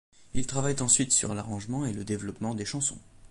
[0.33, 2.97] Ils travaillent ensuite sur l'arrangement et le développement des chansons.